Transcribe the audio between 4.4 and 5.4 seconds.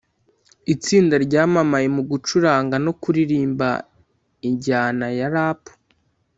ijyana ya